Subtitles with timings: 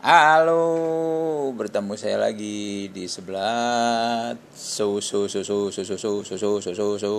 [0.00, 6.56] Halo, bertemu saya lagi di sebelah su su su su su su su su su
[6.56, 7.12] su su su.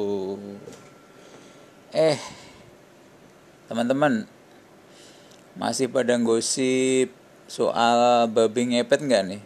[1.93, 2.17] Eh,
[3.69, 4.25] teman-teman,
[5.53, 7.13] masih pada gosip
[7.45, 9.41] soal babi ngepet nggak nih?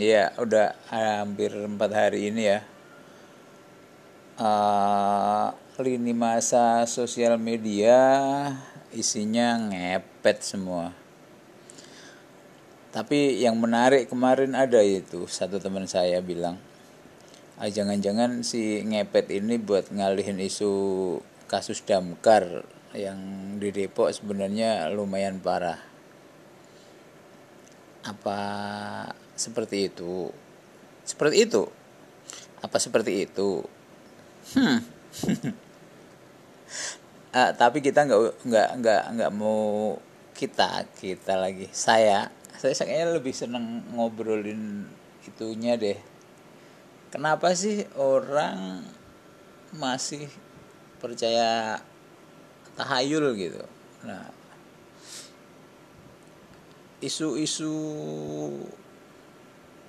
[0.00, 2.64] Iya, udah hampir empat hari ini ya.
[4.40, 8.00] Uh, lini masa sosial media
[8.90, 10.90] isinya ngepet semua.
[12.90, 16.58] Tapi yang menarik kemarin ada itu satu teman saya bilang
[17.62, 20.72] ah, jangan-jangan si ngepet ini buat ngalihin isu
[21.46, 23.18] kasus damkar yang
[23.62, 25.78] di Depok sebenarnya lumayan parah.
[28.02, 28.40] Apa
[29.38, 30.34] seperti itu?
[31.06, 31.62] Seperti itu?
[32.58, 33.62] Apa seperti itu?
[34.56, 34.82] Hmm
[37.34, 39.96] uh, tapi kita nggak nggak nggak nggak mau
[40.34, 41.66] kita kita lagi.
[41.70, 44.86] Saya saya kayaknya lebih seneng ngobrolin
[45.24, 45.98] itunya deh.
[47.10, 48.86] Kenapa sih orang
[49.74, 50.30] masih
[51.02, 51.80] percaya
[52.78, 53.64] tahayul gitu?
[54.06, 54.40] Nah
[57.00, 57.72] isu-isu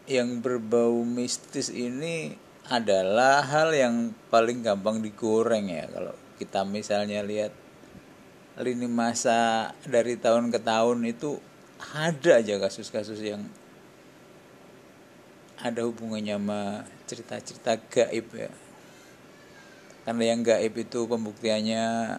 [0.07, 2.35] yang berbau mistis ini
[2.71, 7.53] adalah hal yang paling gampang digoreng ya kalau kita misalnya lihat
[8.57, 11.37] lini masa dari tahun ke tahun itu
[11.93, 13.45] ada aja kasus-kasus yang
[15.61, 16.61] ada hubungannya sama
[17.05, 18.49] cerita-cerita gaib ya.
[20.01, 22.17] Karena yang gaib itu pembuktiannya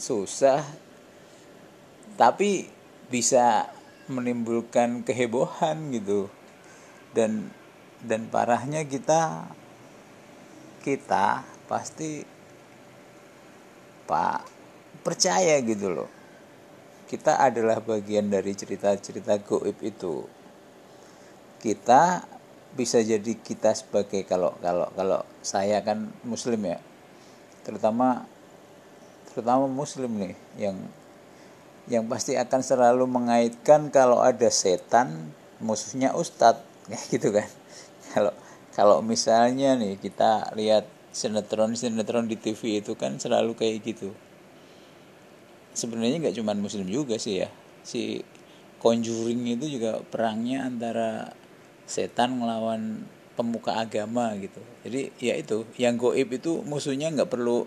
[0.00, 0.64] susah
[2.16, 2.72] tapi
[3.12, 3.68] bisa
[4.08, 6.32] menimbulkan kehebohan gitu.
[7.12, 7.52] Dan
[8.00, 9.52] dan parahnya kita
[10.80, 12.37] kita pasti
[14.08, 14.40] Pak
[15.04, 16.08] percaya gitu loh.
[17.08, 20.24] Kita adalah bagian dari cerita-cerita goib itu.
[21.60, 22.24] Kita
[22.72, 26.78] bisa jadi kita sebagai kalau kalau kalau saya kan muslim ya
[27.64, 28.28] terutama
[29.32, 30.76] terutama muslim nih yang
[31.88, 36.64] yang pasti akan selalu mengaitkan kalau ada setan musuhnya ustadz.
[36.88, 37.48] Kayak gitu kan.
[38.12, 38.32] Kalau
[38.72, 44.12] kalau misalnya nih kita lihat sinetron sinetron di TV itu kan selalu kayak gitu.
[45.72, 47.48] Sebenarnya nggak cuma muslim juga sih ya.
[47.84, 48.22] Si
[48.78, 51.34] Conjuring itu juga perangnya antara
[51.82, 53.02] setan melawan
[53.34, 54.62] pemuka agama gitu.
[54.86, 57.66] Jadi ya itu yang goib itu musuhnya nggak perlu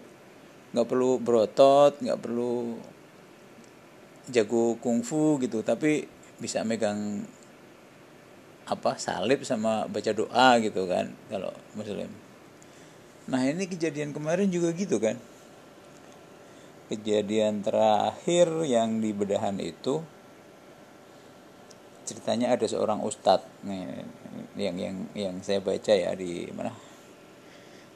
[0.72, 2.80] nggak perlu berotot nggak perlu
[4.32, 6.08] jago kungfu gitu tapi
[6.40, 7.28] bisa megang
[8.64, 12.08] apa salib sama baca doa gitu kan kalau muslim
[13.32, 15.16] Nah ini kejadian kemarin juga gitu kan.
[16.92, 20.04] Kejadian terakhir yang di bedahan itu
[22.04, 23.48] ceritanya ada seorang ustadz.
[24.60, 26.76] Yang yang yang saya baca ya di mana?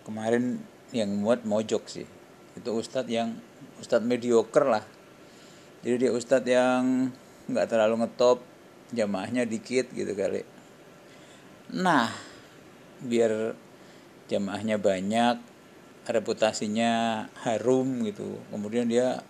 [0.07, 0.63] Kemarin
[0.96, 2.07] yang muat mojok sih.
[2.56, 3.35] Itu ustadz yang
[3.84, 4.88] ustadz mediocre lah.
[5.84, 7.12] Jadi dia ustadz yang
[7.52, 8.40] nggak terlalu ngetop
[8.96, 10.47] jamaahnya dikit gitu kali.
[11.75, 12.07] Nah
[13.03, 13.64] biar
[14.29, 15.37] jamaahnya banyak
[16.05, 18.41] reputasinya harum gitu.
[18.53, 19.21] Kemudian dia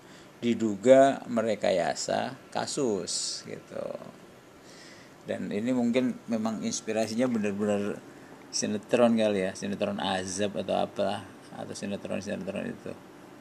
[0.43, 3.87] diduga merekayasa kasus gitu.
[5.25, 7.97] Dan ini mungkin memang inspirasinya benar-benar
[8.53, 11.25] sinetron kali ya sinetron azab atau apa
[11.55, 12.91] atau sinetron sinetron itu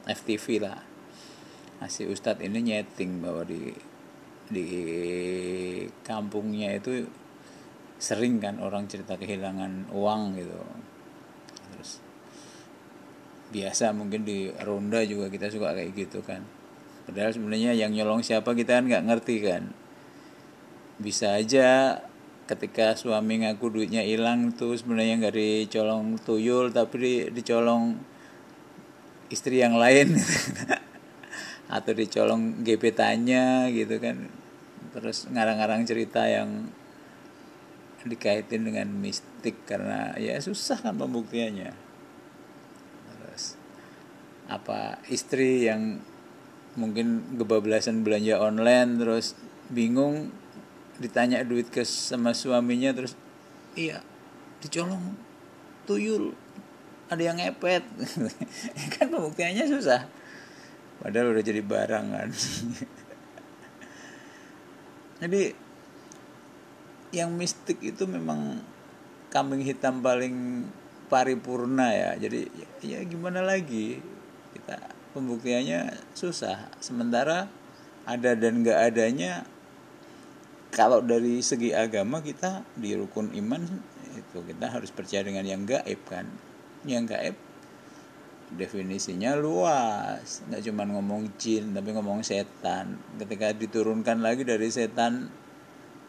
[0.09, 0.81] FTV lah.
[1.77, 3.75] Masih Ustadz ini nyeting bahwa di
[4.45, 4.67] di
[6.05, 7.05] kampungnya itu
[7.97, 10.59] sering kan orang cerita kehilangan uang gitu
[13.55, 16.43] biasa mungkin di ronda juga kita suka kayak gitu kan.
[17.07, 19.71] Padahal sebenarnya yang nyolong siapa kita kan nggak ngerti kan.
[20.99, 22.01] Bisa aja
[22.45, 27.95] ketika suami ngaku duitnya hilang tuh sebenarnya nggak dicolong tuyul tapi di, dicolong
[29.31, 30.19] istri yang lain.
[31.75, 34.27] Atau dicolong gebetannya gitu kan.
[34.91, 36.67] Terus ngarang-ngarang cerita yang
[38.05, 41.84] dikaitin dengan mistik karena ya susah kan pembuktiannya
[44.45, 45.99] apa istri yang
[46.75, 49.33] mungkin kebablasan belanja online terus
[49.71, 50.29] bingung
[51.01, 53.17] ditanya duit ke sama suaminya terus
[53.75, 54.03] iya
[54.61, 55.17] dicolong
[55.89, 56.35] tuyul
[57.05, 57.85] ada yang ngepet.
[58.97, 60.09] Kan pembuktiannya susah.
[61.01, 62.29] Padahal udah jadi barang kan.
[65.21, 65.43] Jadi
[67.15, 68.59] yang mistik itu memang
[69.31, 70.65] kambing hitam paling
[71.11, 72.09] paripurna ya.
[72.15, 72.47] Jadi
[72.81, 73.99] ya gimana lagi
[74.55, 74.79] kita
[75.11, 76.71] pembuktiannya susah.
[76.79, 77.51] Sementara
[78.07, 79.43] ada dan nggak adanya
[80.71, 83.63] kalau dari segi agama kita di rukun iman
[84.15, 86.27] itu kita harus percaya dengan yang gaib kan.
[86.87, 87.35] Yang gaib
[88.55, 90.43] definisinya luas.
[90.47, 92.99] Nggak cuma ngomong jin tapi ngomong setan.
[93.19, 95.27] Ketika diturunkan lagi dari setan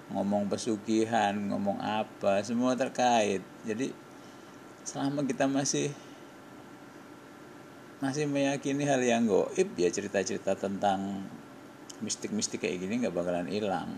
[0.07, 3.43] ngomong pesugihan ngomong apa semua terkait.
[3.67, 3.91] Jadi
[4.87, 5.91] selama kita masih
[7.97, 11.25] masih meyakini hal yang goib ya cerita-cerita tentang
[12.05, 13.89] mistik-mistik kayak gini nggak bakalan hilang.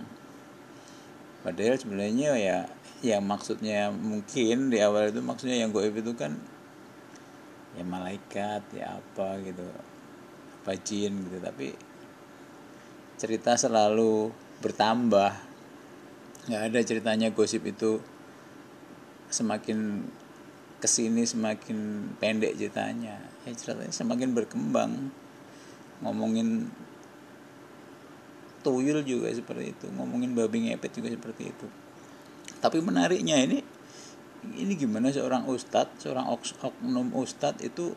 [1.43, 2.59] Padahal sebenarnya ya
[3.03, 6.39] yang maksudnya mungkin di awal itu maksudnya yang goib itu kan
[7.75, 9.67] ya malaikat ya apa gitu
[10.63, 11.37] apa gitu.
[11.43, 11.75] Tapi
[13.19, 14.31] cerita selalu
[14.63, 15.35] bertambah.
[16.47, 17.99] Nggak ada ceritanya gosip itu
[19.29, 20.07] semakin
[20.79, 23.19] ke sini semakin pendek ceritanya
[23.49, 25.09] ya ceritanya semakin berkembang.
[26.05, 26.69] Ngomongin
[28.63, 31.67] tuyul juga seperti itu ngomongin babi ngepet juga seperti itu.
[32.61, 33.65] Tapi menariknya ini
[34.55, 37.97] ini gimana seorang ustadz seorang oknum ustadz itu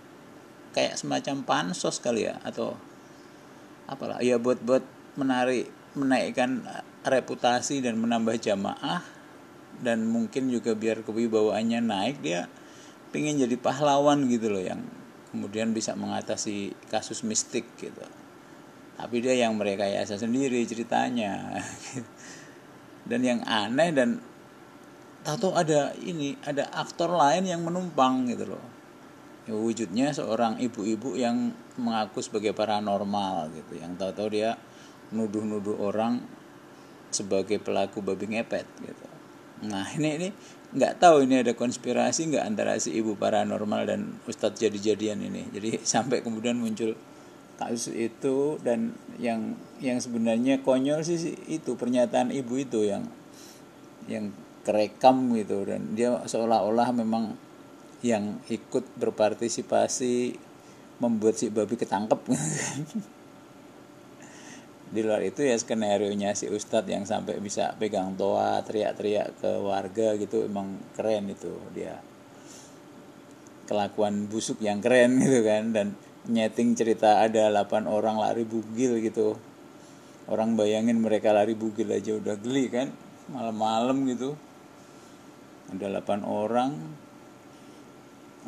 [0.71, 2.79] kayak semacam pansos kali ya atau
[3.85, 4.81] apalah ya buat buat
[5.19, 6.63] menarik menaikkan
[7.03, 9.03] reputasi dan menambah jamaah
[9.83, 12.47] dan mungkin juga biar kewibawaannya naik dia
[13.11, 14.79] pengen jadi pahlawan gitu loh yang
[15.31, 18.03] kemudian bisa mengatasi kasus mistik gitu.
[18.99, 21.57] Tapi dia yang mereka yasa sendiri ceritanya.
[23.09, 24.21] Dan yang aneh dan
[25.25, 28.61] tahu ada ini ada aktor lain yang menumpang gitu loh.
[29.49, 31.49] Ya, wujudnya seorang ibu-ibu yang
[31.81, 34.53] mengaku sebagai paranormal gitu yang tahu-tahu dia
[35.09, 36.21] nuduh-nuduh orang
[37.09, 39.10] sebagai pelaku babi ngepet gitu
[39.61, 40.29] nah ini ini
[40.71, 45.51] nggak tahu ini ada konspirasi nggak antara si ibu paranormal dan ustadz jadi-jadian ini.
[45.51, 46.95] Jadi sampai kemudian muncul
[47.59, 53.05] kasus itu dan yang yang sebenarnya konyol sih itu pernyataan ibu itu yang
[54.07, 54.31] yang
[54.63, 55.67] kerekam gitu.
[55.67, 57.35] Dan dia seolah-olah memang
[58.01, 60.33] yang ikut berpartisipasi
[60.97, 62.17] membuat si babi ketangkep
[64.91, 69.51] di luar itu ya skenario nya si ustadz yang sampai bisa pegang toa teriak-teriak ke
[69.63, 72.03] warga gitu emang keren itu dia.
[73.71, 75.95] Kelakuan busuk yang keren gitu kan dan
[76.27, 79.39] nyeting cerita ada 8 orang lari bugil gitu.
[80.27, 82.91] Orang bayangin mereka lari bugil aja udah geli kan
[83.31, 84.35] malam-malam gitu.
[85.71, 86.75] Ada 8 orang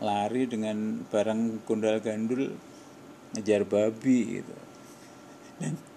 [0.03, 2.51] lari dengan barang kundal gandul
[3.31, 4.55] ngejar babi gitu.
[5.63, 5.92] Dan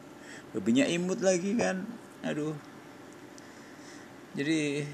[0.56, 1.84] babinya imut lagi kan.
[2.24, 2.56] Aduh.
[4.32, 4.88] Jadi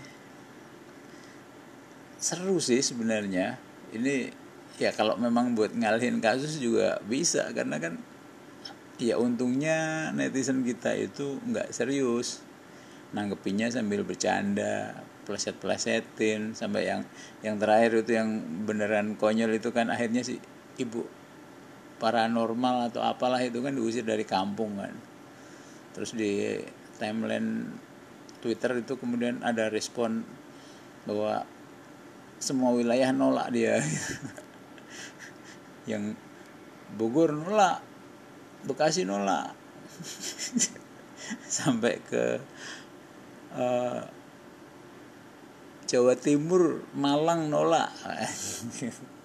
[2.19, 3.63] seru sih sebenarnya.
[3.95, 4.35] Ini
[4.83, 7.47] ya kalau memang buat ngalihin kasus juga bisa.
[7.55, 8.03] Karena kan
[8.99, 12.43] ya untungnya netizen kita itu nggak serius.
[13.15, 17.07] Nanggepinnya sambil bercanda pleset-plesetin sampai yang
[17.47, 20.43] yang terakhir itu yang beneran konyol itu kan akhirnya si
[20.83, 21.07] ibu
[22.03, 24.91] paranormal atau apalah itu kan diusir dari kampung kan
[25.93, 26.61] terus di
[26.97, 27.73] timeline
[28.43, 30.27] Twitter itu kemudian ada respon
[31.07, 31.47] bahwa
[32.43, 33.79] semua wilayah nolak dia.
[35.91, 36.19] Yang
[36.99, 37.83] Bogor nolak
[38.67, 39.55] Bekasi nolak.
[41.57, 42.43] Sampai ke
[43.55, 44.03] uh,
[45.87, 47.93] Jawa Timur Malang nolak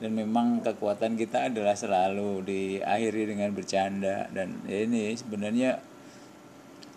[0.00, 4.32] dan memang kekuatan kita adalah selalu diakhiri dengan bercanda.
[4.32, 5.76] Dan ini sebenarnya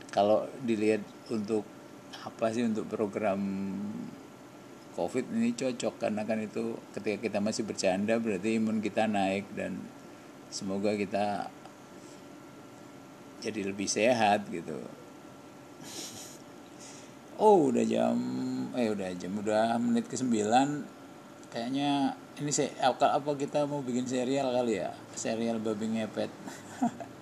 [0.08, 1.68] kalau dilihat untuk
[2.24, 3.44] apa sih untuk program
[4.96, 6.00] covid ini cocok.
[6.00, 9.52] Karena kan itu ketika kita masih bercanda berarti imun kita naik.
[9.52, 9.84] Dan
[10.48, 11.52] semoga kita
[13.44, 14.80] jadi lebih sehat gitu.
[17.36, 18.16] Oh udah jam
[18.80, 21.03] eh udah jam udah menit ke sembilan
[21.54, 24.90] kayaknya ini saya apa, kita mau bikin serial kali ya?
[25.14, 26.34] Serial babi ngepet.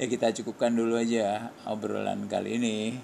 [0.00, 2.96] Ya kita cukupkan dulu aja obrolan kali ini.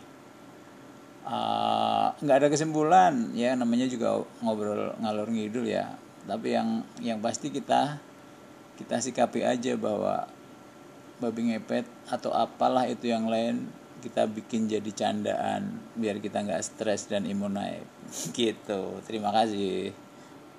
[1.29, 3.37] Uh, nggak ada kesimpulan.
[3.37, 6.01] Ya namanya juga ngobrol ngalor ngidul ya.
[6.25, 8.01] Tapi yang yang pasti kita
[8.81, 10.33] kita sikapi aja bahwa
[11.21, 13.69] babi ngepet atau apalah itu yang lain
[14.01, 17.85] kita bikin jadi candaan biar kita nggak stres dan imun naik.
[18.35, 19.05] Gitu.
[19.05, 20.08] Terima kasih